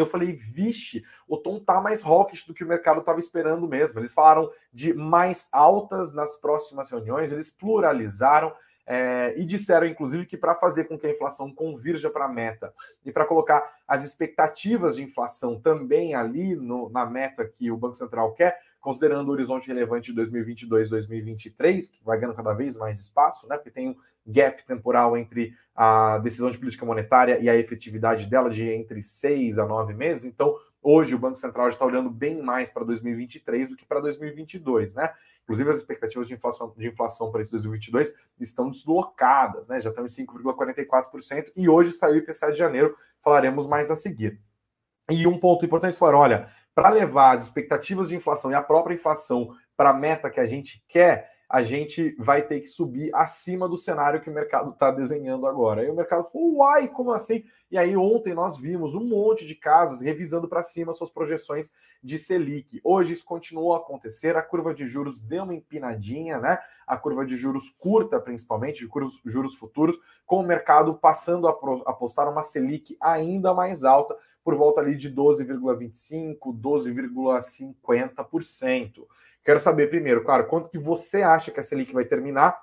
[0.00, 4.00] eu falei, vixe, o tom tá mais hawkish do que o mercado estava esperando mesmo.
[4.00, 8.52] Eles falaram de mais altas nas próximas reuniões, eles pluralizaram
[8.86, 12.74] é, e disseram, inclusive, que para fazer com que a inflação convirja para a meta
[13.04, 17.96] e para colocar as expectativas de inflação também ali no, na meta que o Banco
[17.96, 22.98] Central quer, considerando o horizonte relevante de 2022 2023, que vai ganhando cada vez mais
[22.98, 27.56] espaço, né, porque tem um gap temporal entre a decisão de política monetária e a
[27.56, 30.24] efetividade dela de entre seis a nove meses.
[30.24, 34.94] Então, hoje o Banco Central está olhando bem mais para 2023 do que para 2022,
[34.94, 35.12] né?
[35.44, 39.80] Inclusive, as expectativas de inflação, de inflação para esse 2022 estão deslocadas, né?
[39.80, 44.40] Já estão em 5,44%, e hoje saiu o IPCA de janeiro, falaremos mais a seguir.
[45.10, 48.94] E um ponto importante, falaram, olha, para levar as expectativas de inflação e a própria
[48.94, 53.68] inflação para a meta que a gente quer, a gente vai ter que subir acima
[53.68, 55.82] do cenário que o mercado está desenhando agora.
[55.82, 57.44] Aí o mercado falou, uai, como assim?
[57.70, 61.70] E aí ontem nós vimos um monte de casas revisando para cima suas projeções
[62.02, 62.80] de Selic.
[62.82, 66.58] Hoje isso continuou a acontecer, a curva de juros deu uma empinadinha, né?
[66.86, 68.90] A curva de juros curta, principalmente, de
[69.30, 71.50] juros futuros, com o mercado passando a
[71.86, 79.06] apostar uma Selic ainda mais alta, por volta ali de 12,25%, 12,50%.
[79.44, 82.60] Quero saber primeiro, claro, quanto que você acha que a Selic vai terminar?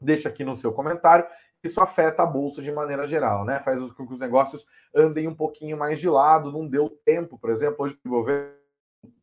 [0.00, 1.26] Deixa aqui no seu comentário.
[1.62, 3.60] Isso afeta a bolsa de maneira geral, né?
[3.60, 6.52] Faz com que os negócios andem um pouquinho mais de lado.
[6.52, 8.56] Não deu tempo, por exemplo, hoje o Ibovespa,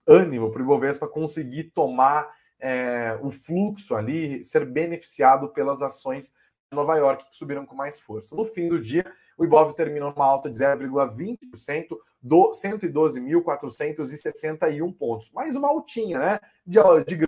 [0.05, 6.33] ânimo para o Ibovespa conseguir tomar é, o fluxo ali, ser beneficiado pelas ações
[6.71, 8.35] de Nova York que subiram com mais força.
[8.35, 9.05] No fim do dia,
[9.37, 15.29] o Ibov terminou numa alta de 0,20%, do 112.461 pontos.
[15.31, 16.39] Mais uma altinha, né?
[16.65, 17.27] De, de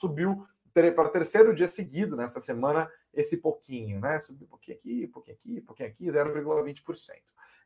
[0.00, 4.18] subiu para terceiro dia seguido nessa semana esse pouquinho, né?
[4.20, 7.12] Subiu um pouquinho aqui, um pouquinho aqui, um pouquinho aqui, 0,20%.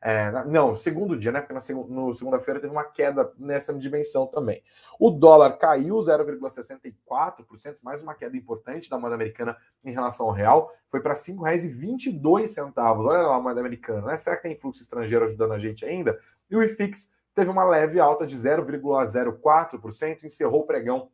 [0.03, 1.41] É, não, segundo dia, né?
[1.41, 4.63] Porque na segunda-feira teve uma queda nessa dimensão também.
[4.99, 10.73] O dólar caiu 0,64%, mais uma queda importante da moeda americana em relação ao real,
[10.91, 12.73] foi para R$ 5,22.
[12.77, 14.17] Olha lá a moeda americana, né?
[14.17, 16.19] Será que tem fluxo estrangeiro ajudando a gente ainda?
[16.51, 21.11] E o IFIX teve uma leve alta de 0,04%, encerrou o pregão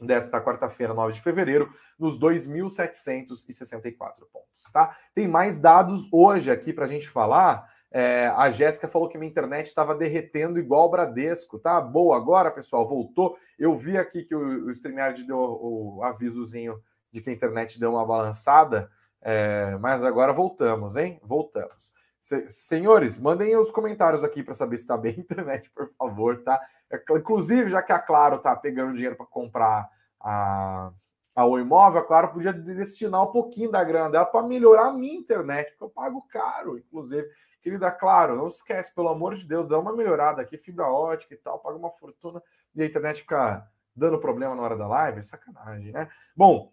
[0.00, 4.96] desta quarta-feira, 9 de fevereiro, nos 2.764 pontos, tá?
[5.14, 7.73] Tem mais dados hoje aqui para a gente falar.
[7.96, 11.80] É, a Jéssica falou que minha internet estava derretendo igual o Bradesco, tá?
[11.80, 13.38] Boa, agora, pessoal, voltou.
[13.56, 17.92] Eu vi aqui que o, o StreamYard deu o, avisozinho de que a internet deu
[17.92, 18.90] uma balançada,
[19.22, 21.20] é, mas agora voltamos, hein?
[21.22, 21.92] Voltamos.
[22.18, 26.42] Se, senhores, mandem os comentários aqui para saber se está bem a internet, por favor,
[26.42, 26.60] tá?
[26.90, 29.88] É, inclusive, já que a Claro tá pegando dinheiro para comprar
[30.20, 30.90] a,
[31.36, 34.92] a o imóvel, a Claro podia destinar um pouquinho da grana dela para melhorar a
[34.92, 37.28] minha internet, porque eu pago caro, inclusive.
[37.64, 41.36] Querida, claro, não esquece, pelo amor de Deus, dá uma melhorada aqui, fibra ótica e
[41.38, 42.42] tal, paga uma fortuna
[42.74, 46.10] e a internet fica dando problema na hora da live, sacanagem, né?
[46.36, 46.70] Bom,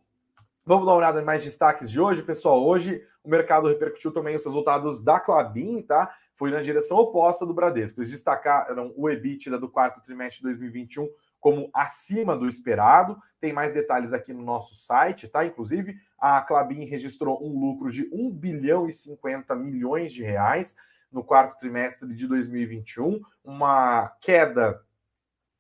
[0.66, 2.62] vamos dar uma olhada em mais destaques de hoje, pessoal.
[2.62, 6.14] Hoje o mercado repercutiu também os resultados da Clabin, tá?
[6.36, 8.02] Foi na direção oposta do Bradesco.
[8.02, 11.08] Eles destacaram o EBITDA do quarto trimestre de 2021
[11.42, 13.20] como acima do esperado.
[13.42, 15.44] Tem mais detalhes aqui no nosso site, tá?
[15.46, 20.78] Inclusive, a Clabin registrou um lucro de 1 bilhão e 50 milhões de reais
[21.12, 24.82] no quarto trimestre de 2021, uma queda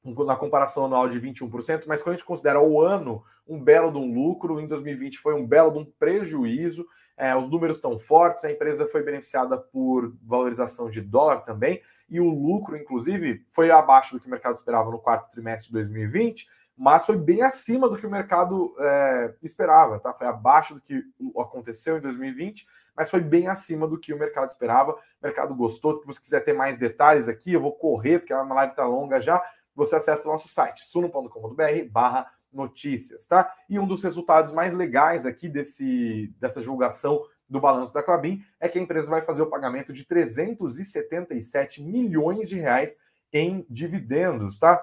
[0.03, 3.97] na comparação anual de 21%, mas quando a gente considera o ano um belo de
[3.97, 8.45] um lucro, em 2020 foi um belo de um prejuízo, é, os números estão fortes,
[8.45, 11.81] a empresa foi beneficiada por valorização de dólar também,
[12.11, 15.73] e o lucro, inclusive, foi abaixo do que o mercado esperava no quarto trimestre de
[15.73, 16.45] 2020,
[16.77, 20.13] mas foi bem acima do que o mercado é, esperava, tá?
[20.13, 21.01] Foi abaixo do que
[21.37, 24.91] aconteceu em 2020, mas foi bem acima do que o mercado esperava.
[24.91, 26.01] O mercado gostou.
[26.01, 29.21] Se você quiser ter mais detalhes aqui, eu vou correr, porque a live está longa
[29.21, 29.41] já.
[29.73, 33.53] Você acessa o nosso site, suno.com.br barra notícias, tá?
[33.69, 38.69] E um dos resultados mais legais aqui desse, dessa divulgação do balanço da Clabin é
[38.69, 42.97] que a empresa vai fazer o pagamento de 377 milhões de reais
[43.33, 44.81] em dividendos, tá?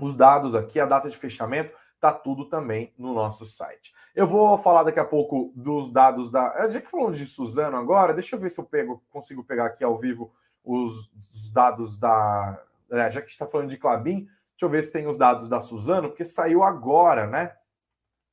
[0.00, 3.94] Os dados aqui, a data de fechamento, tá tudo também no nosso site.
[4.12, 6.68] Eu vou falar daqui a pouco dos dados da.
[6.68, 9.84] Já que falamos de Suzano agora, deixa eu ver se eu pego, consigo pegar aqui
[9.84, 12.60] ao vivo os, os dados da.
[12.90, 15.60] É, já que está falando de Clabin, deixa eu ver se tem os dados da
[15.60, 17.54] Suzano, porque saiu agora, né?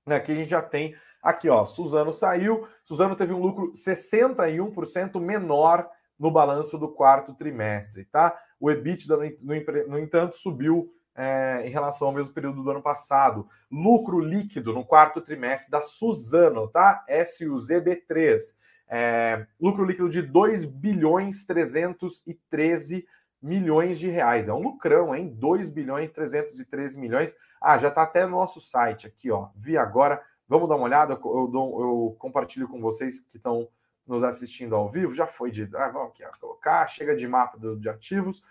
[0.08, 2.68] Aqui a gente já tem Aqui, ó, Suzano saiu.
[2.84, 8.38] Suzano teve um lucro 61% menor no balanço do quarto trimestre, tá?
[8.60, 13.48] O EBITDA, no, entanto, subiu é, em relação ao mesmo período do ano passado.
[13.72, 17.04] Lucro líquido no quarto trimestre da Suzano, tá?
[17.10, 18.40] SUZB3.
[18.88, 23.06] É, lucro líquido de 2 bilhões 313
[23.42, 24.48] milhões de reais.
[24.48, 25.34] É um lucrão, hein?
[25.34, 27.36] 2 bilhões 313 milhões.
[27.60, 29.50] Ah, já tá até no nosso site aqui, ó.
[29.56, 33.70] Vi agora Vamos dar uma olhada, eu, dou, eu compartilho com vocês que estão
[34.06, 35.16] nos assistindo ao vivo.
[35.16, 35.64] Já foi de.
[35.74, 38.44] Ah, vamos aqui, ó, colocar, chega de mapa do, de ativos.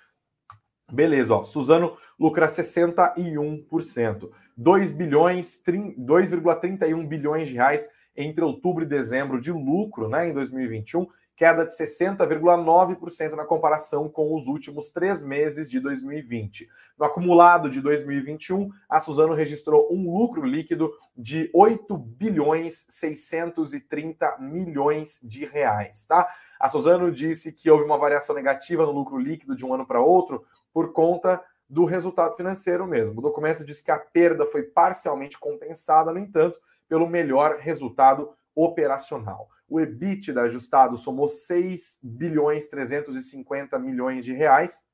[0.91, 1.45] Beleza, ó.
[1.45, 4.31] Suzano lucra 61%.
[4.57, 11.07] 2 bilhões, 2,31 bilhões de reais entre outubro e dezembro de lucro, né, em 2021
[11.41, 16.69] queda de 60,9% na comparação com os últimos três meses de 2020.
[16.99, 25.19] No acumulado de 2021, a Suzano registrou um lucro líquido de 8 bilhões 630 milhões
[25.23, 26.29] de reais, tá?
[26.61, 29.99] A Suzano disse que houve uma variação negativa no lucro líquido de um ano para
[29.99, 33.19] outro por conta do resultado financeiro mesmo.
[33.19, 39.49] O documento diz que a perda foi parcialmente compensada, no entanto, pelo melhor resultado operacional.
[39.71, 44.85] O EBITDA ajustado somou 6 bilhões 350 milhões de reais,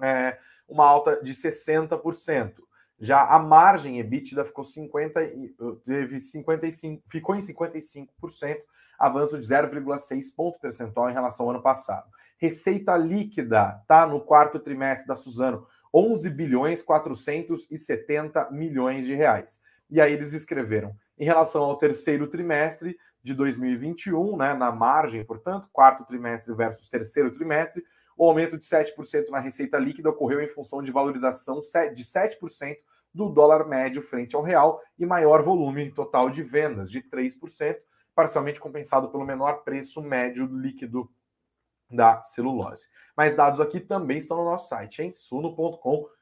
[0.00, 2.54] é, uma alta de 60%.
[2.98, 5.20] Já a margem EBITDA ficou 50
[5.84, 8.08] teve 55, ficou em 55%,
[8.98, 12.08] avanço de 0,6 ponto percentual em relação ao ano passado.
[12.38, 19.62] Receita líquida tá no quarto trimestre da Suzano, 11 bilhões 470 milhões de reais.
[19.90, 25.68] E aí eles escreveram, em relação ao terceiro trimestre de 2021, né, na margem, portanto,
[25.72, 27.84] quarto trimestre versus terceiro trimestre,
[28.16, 32.76] o aumento de 7% na receita líquida ocorreu em função de valorização de 7%
[33.14, 37.76] do dólar médio frente ao real e maior volume total de vendas, de 3%,
[38.14, 41.10] parcialmente compensado pelo menor preço médio líquido
[41.90, 42.86] da celulose.
[43.16, 46.17] Mais dados aqui também estão no nosso site, em suno.com.br.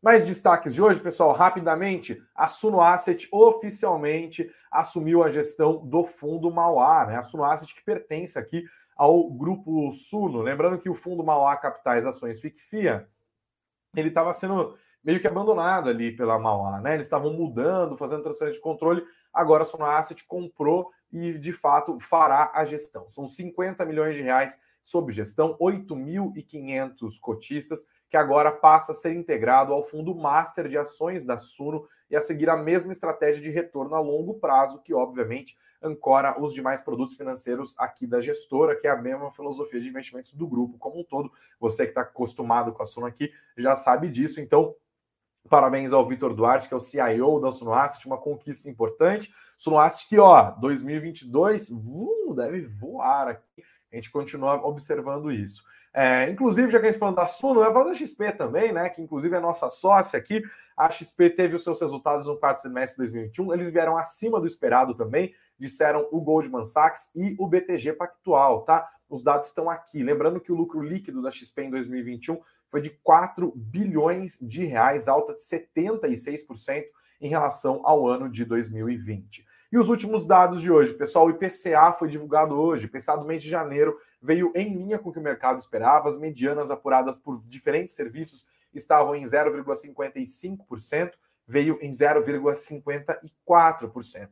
[0.00, 6.50] Mais destaques de hoje, pessoal, rapidamente, a Suno Asset oficialmente assumiu a gestão do fundo
[6.50, 7.16] Mauá, né?
[7.16, 8.64] A Suno Asset que pertence aqui
[8.96, 10.40] ao grupo Suno.
[10.40, 13.06] Lembrando que o fundo Mauá Capitais Ações FICFIA,
[13.94, 16.94] ele estava sendo meio que abandonado ali pela Mauá, né?
[16.94, 19.04] Eles estavam mudando, fazendo transferência de controle.
[19.32, 23.08] Agora a Suno Asset comprou e, de fato, fará a gestão.
[23.10, 29.72] São 50 milhões de reais sob gestão, 8.500 cotistas, que agora passa a ser integrado
[29.72, 33.94] ao fundo master de ações da Suno e a seguir a mesma estratégia de retorno
[33.94, 38.90] a longo prazo, que, obviamente, ancora os demais produtos financeiros aqui da gestora, que é
[38.90, 41.32] a mesma filosofia de investimentos do grupo como um todo.
[41.58, 44.76] Você que está acostumado com a Suno aqui já sabe disso, então
[45.48, 49.34] Parabéns ao Vitor Duarte, que é o CIO da Sunoasset, uma conquista importante.
[49.58, 53.62] Sunoasset que, ó, 2022 uh, deve voar aqui.
[53.92, 55.62] A gente continua observando isso.
[55.94, 58.88] É, inclusive, já que a gente falando da Suno, eu falo da XP também, né?
[58.88, 60.42] Que inclusive é nossa sócia aqui.
[60.74, 63.52] A XP teve os seus resultados no quarto semestre de 2021.
[63.52, 68.88] Eles vieram acima do esperado também, disseram o Goldman Sachs e o BTG Pactual, tá?
[69.08, 70.02] Os dados estão aqui.
[70.02, 75.06] Lembrando que o lucro líquido da XP em 2021 foi de 4 bilhões de reais,
[75.08, 76.84] alta de 76%
[77.20, 79.44] em relação ao ano de 2020.
[79.72, 83.42] E os últimos dados de hoje, pessoal, o IPCA foi divulgado hoje, IPCA do mês
[83.42, 87.40] de janeiro veio em linha com o que o mercado esperava, as medianas apuradas por
[87.46, 91.12] diferentes serviços estavam em 0,55%,
[91.48, 94.28] veio em 0,54%.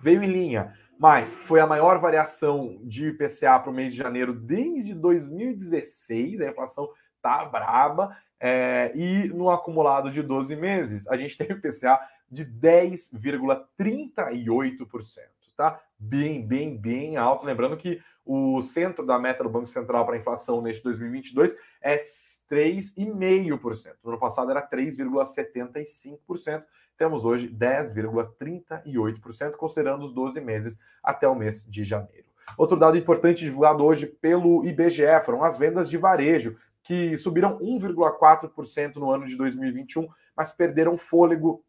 [0.00, 4.32] Veio em linha, mas foi a maior variação de IPCA para o mês de janeiro
[4.32, 6.88] desde 2016, a inflação
[7.20, 8.16] tá braba.
[8.38, 11.98] É, e no acumulado de 12 meses, a gente tem o IPCA
[12.34, 15.20] de 10,38%,
[15.56, 15.80] tá?
[15.98, 17.46] Bem, bem, bem alto.
[17.46, 21.96] Lembrando que o centro da meta do Banco Central para a inflação neste 2022 é
[21.96, 23.94] 3,5%.
[24.02, 26.64] No ano passado era 3,75%.
[26.96, 32.28] Temos hoje 10,38%, considerando os 12 meses até o mês de janeiro.
[32.56, 38.96] Outro dado importante divulgado hoje pelo IBGE foram as vendas de varejo, que subiram 1,4%
[38.96, 41.64] no ano de 2021, mas perderam fôlego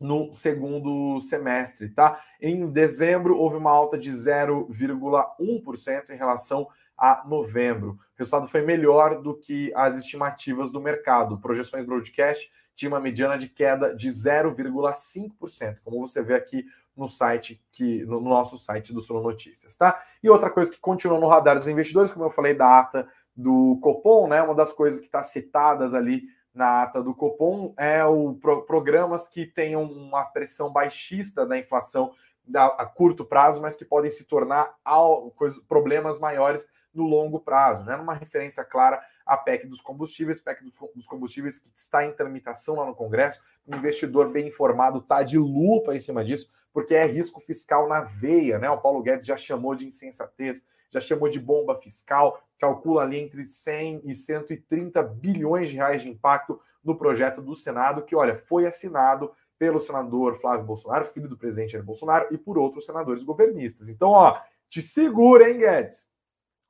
[0.00, 2.18] no segundo semestre, tá?
[2.40, 7.92] Em dezembro houve uma alta de 0,1% em relação a novembro.
[7.92, 11.38] O resultado foi melhor do que as estimativas do mercado.
[11.38, 16.64] Projeções broadcast tinha uma mediana de queda de 0,5%, como você vê aqui
[16.96, 20.02] no site que no nosso site do Suno Notícias, tá?
[20.22, 23.78] E outra coisa que continua no radar dos investidores, como eu falei da ata do
[23.82, 24.42] Copom, né?
[24.42, 29.28] Uma das coisas que está citadas ali na ata do Copom é o pro, programas
[29.28, 32.12] que tenham uma pressão baixista da inflação
[32.54, 35.32] a, a curto prazo, mas que podem se tornar ao,
[35.68, 37.94] problemas maiores no longo prazo, né?
[37.96, 42.84] Uma referência clara à PEC dos combustíveis, PEC dos combustíveis que está em tramitação lá
[42.84, 43.40] no Congresso.
[43.64, 48.00] O investidor bem informado está de lupa em cima disso, porque é risco fiscal na
[48.00, 48.68] veia, né?
[48.70, 53.46] O Paulo Guedes já chamou de insensatez, já chamou de bomba fiscal, calcula ali entre
[53.46, 58.66] 100 e 130 bilhões de reais de impacto no projeto do Senado, que, olha, foi
[58.66, 63.88] assinado pelo senador Flávio Bolsonaro, filho do presidente Jair Bolsonaro, e por outros senadores governistas.
[63.88, 66.08] Então, ó, te segura, hein, Guedes?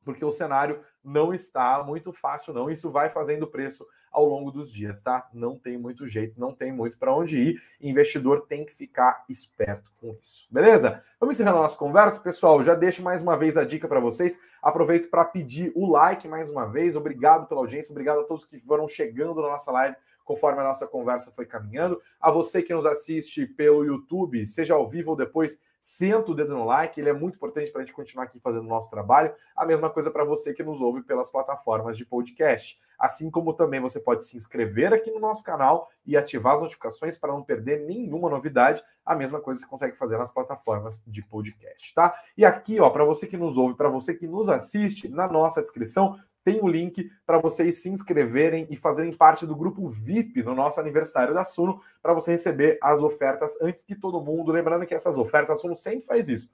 [0.04, 2.70] Porque o cenário não está muito fácil, não.
[2.70, 5.28] Isso vai fazendo preço ao longo dos dias, tá?
[5.32, 7.62] Não tem muito jeito, não tem muito para onde ir.
[7.80, 11.02] Investidor tem que ficar esperto com isso, beleza?
[11.18, 12.62] Vamos encerrando a nossa conversa, pessoal.
[12.62, 14.38] Já deixo mais uma vez a dica para vocês.
[14.62, 16.96] Aproveito para pedir o like mais uma vez.
[16.96, 19.96] Obrigado pela audiência, obrigado a todos que foram chegando na nossa live
[20.30, 22.00] conforme a nossa conversa foi caminhando.
[22.20, 26.54] A você que nos assiste pelo YouTube, seja ao vivo ou depois senta o dedo
[26.54, 29.34] no like, ele é muito importante para a gente continuar aqui fazendo o nosso trabalho.
[29.56, 32.78] A mesma coisa para você que nos ouve pelas plataformas de podcast.
[32.98, 37.16] Assim como também você pode se inscrever aqui no nosso canal e ativar as notificações
[37.16, 38.82] para não perder nenhuma novidade.
[39.06, 42.14] A mesma coisa você consegue fazer nas plataformas de podcast, tá?
[42.36, 45.62] E aqui, ó, para você que nos ouve, para você que nos assiste, na nossa
[45.62, 50.54] descrição tem o link para vocês se inscreverem e fazerem parte do grupo VIP no
[50.54, 54.52] nosso aniversário da Suno, para você receber as ofertas antes que todo mundo.
[54.52, 56.50] Lembrando que essas ofertas, a Suno sempre faz isso.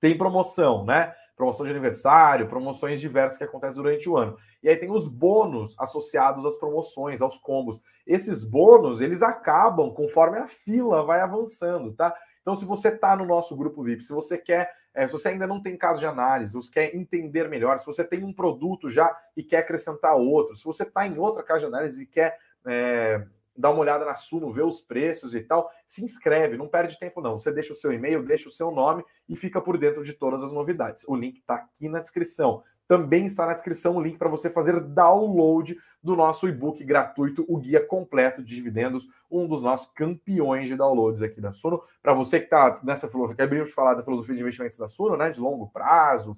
[0.00, 1.14] Tem promoção, né?
[1.36, 4.36] Promoção de aniversário, promoções diversas que acontecem durante o ano.
[4.62, 7.80] E aí tem os bônus associados às promoções, aos combos.
[8.06, 12.14] Esses bônus, eles acabam conforme a fila vai avançando, tá?
[12.50, 15.46] Então, se você está no nosso grupo VIP, se você quer é, se você ainda
[15.46, 19.16] não tem caso de análise, você quer entender melhor, se você tem um produto já
[19.36, 22.36] e quer acrescentar outro, se você está em outra casa de análise e quer
[22.66, 23.24] é,
[23.56, 27.20] dar uma olhada na Suno, ver os preços e tal, se inscreve, não perde tempo
[27.20, 27.38] não.
[27.38, 30.42] Você deixa o seu e-mail, deixa o seu nome e fica por dentro de todas
[30.42, 31.04] as novidades.
[31.06, 32.64] O link está aqui na descrição.
[32.90, 37.56] Também está na descrição o link para você fazer download do nosso e-book gratuito, o
[37.56, 41.80] Guia Completo de Dividendos, um dos nossos campeões de downloads aqui da Suno.
[42.02, 44.88] Para você que está nessa filosofia, que abrimos de falar da filosofia de investimentos da
[44.88, 46.36] Suno, né, de longo prazo,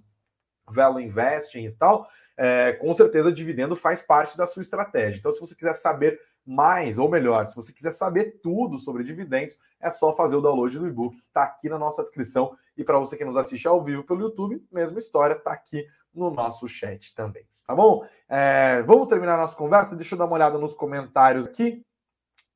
[0.68, 5.20] value investing e tal, é, com certeza dividendo faz parte da sua estratégia.
[5.20, 9.57] Então, se você quiser saber mais, ou melhor, se você quiser saber tudo sobre dividendos,
[9.80, 12.55] é só fazer o download do e-book, está aqui na nossa descrição.
[12.76, 16.30] E para você que nos assiste ao vivo pelo YouTube, mesma história, está aqui no
[16.30, 18.06] nosso chat também, tá bom?
[18.28, 19.96] É, vamos terminar nossa conversa?
[19.96, 21.84] Deixa eu dar uma olhada nos comentários aqui.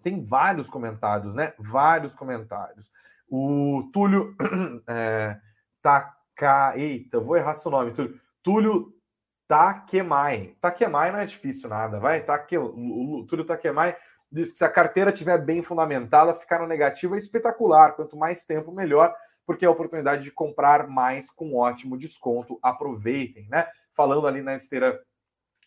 [0.03, 1.53] Tem vários comentários, né?
[1.59, 2.91] Vários comentários.
[3.29, 4.35] O Túlio
[4.87, 5.39] é,
[5.83, 6.77] Taka...
[6.77, 8.21] Eita, vou errar seu nome, Túlio.
[8.43, 8.93] Túlio
[9.49, 10.55] Takemai.
[10.61, 12.23] Takemai não é difícil nada, vai?
[12.23, 12.57] Take...
[13.29, 13.97] Túlio Takemai
[14.31, 17.93] diz que se a carteira estiver bem fundamentada, ficar no negativo é espetacular.
[17.95, 19.15] Quanto mais tempo, melhor
[19.47, 22.59] porque é a oportunidade de comprar mais com ótimo desconto.
[22.61, 23.69] Aproveitem, né?
[23.93, 25.01] Falando ali na esteira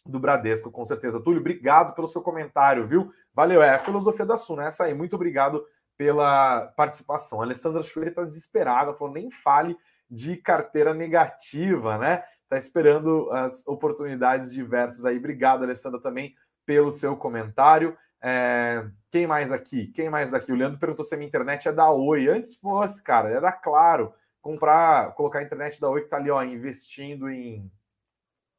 [0.05, 1.21] do Bradesco, com certeza.
[1.21, 3.11] Túlio, obrigado pelo seu comentário, viu?
[3.33, 4.93] Valeu, é a filosofia da Suna, essa aí.
[4.93, 5.65] Muito obrigado
[5.97, 7.41] pela participação.
[7.41, 9.77] A Alessandra Schwer está desesperada, falou: nem fale
[10.09, 12.23] de carteira negativa, né?
[12.47, 15.17] Tá esperando as oportunidades diversas aí.
[15.17, 16.33] Obrigado, Alessandra, também
[16.65, 17.95] pelo seu comentário.
[18.21, 19.87] É, quem mais aqui?
[19.87, 20.51] Quem mais aqui?
[20.51, 22.27] O Leandro perguntou se a minha internet é da Oi.
[22.27, 24.13] Antes fosse, cara, é da Claro.
[24.41, 27.69] Comprar, colocar a internet da Oi que tá ali, ó, investindo em,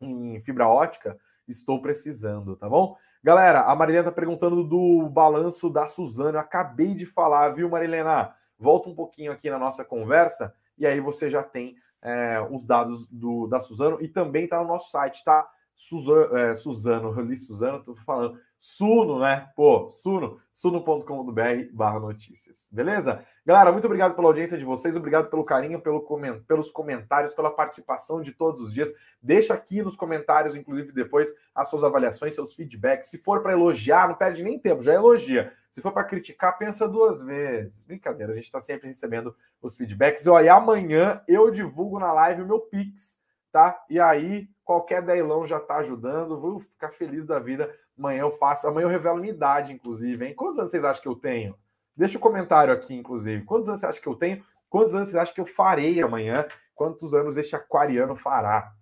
[0.01, 1.19] em fibra ótica.
[1.49, 2.97] Estou precisando, tá bom?
[3.23, 6.37] Galera, a Marilena tá perguntando do balanço da Suzano.
[6.37, 8.35] Eu acabei de falar, viu, Marilena?
[8.59, 13.07] Volta um pouquinho aqui na nossa conversa e aí você já tem é, os dados
[13.09, 15.49] do, da Suzano e também tá no nosso site, tá?
[15.75, 19.49] Suzano, é, Suzano, eu li Suzano, tô falando Suno, né?
[19.57, 21.41] Pô, Suno, suno.com.br
[21.73, 22.69] barra notícias.
[22.71, 23.25] Beleza?
[23.45, 26.43] Galera, muito obrigado pela audiência de vocês, obrigado pelo carinho, pelo coment...
[26.47, 28.93] pelos comentários, pela participação de todos os dias.
[29.23, 33.09] Deixa aqui nos comentários, inclusive depois, as suas avaliações, seus feedbacks.
[33.09, 35.55] Se for para elogiar, não perde nem tempo, já elogia.
[35.71, 37.83] Se for para criticar, pensa duas vezes.
[37.87, 40.27] Brincadeira, a gente está sempre recebendo os feedbacks.
[40.27, 43.19] E olha, amanhã eu divulgo na live o meu Pix,
[43.51, 43.83] tá?
[43.89, 46.39] E aí, qualquer deilão já está ajudando.
[46.39, 48.67] Vou ficar feliz da vida Amanhã eu faço.
[48.67, 50.35] Amanhã eu revelo minha idade, inclusive, hein?
[50.35, 51.55] Quantos anos vocês acham que eu tenho?
[51.95, 53.45] Deixa o um comentário aqui, inclusive.
[53.45, 54.43] Quantos anos você acha que eu tenho?
[54.71, 56.49] Quantos anos vocês acham que eu farei amanhã?
[56.75, 58.73] Quantos anos este aquariano fará?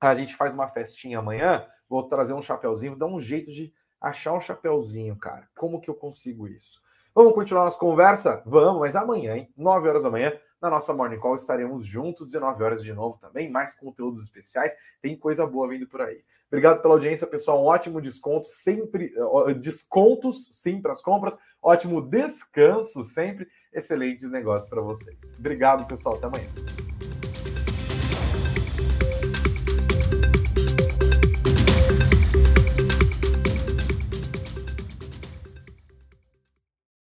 [0.00, 1.64] A gente faz uma festinha amanhã.
[1.88, 5.48] Vou trazer um chapeuzinho, vou dar um jeito de achar um chapeuzinho, cara.
[5.56, 6.82] Como que eu consigo isso?
[7.14, 8.42] Vamos continuar nossa conversa?
[8.44, 9.52] Vamos, mas amanhã, hein?
[9.56, 13.48] 9 horas da manhã, na nossa Morning Call, estaremos juntos, 19 horas de novo também.
[13.50, 14.76] Mais conteúdos especiais.
[15.00, 16.24] Tem coisa boa vindo por aí.
[16.50, 17.62] Obrigado pela audiência, pessoal.
[17.62, 19.12] Um ótimo desconto, sempre
[19.60, 21.36] descontos sim para as compras.
[21.62, 23.46] Ótimo descanso sempre.
[23.72, 25.36] Excelentes negócios para vocês.
[25.38, 26.16] Obrigado, pessoal.
[26.16, 26.87] Até amanhã.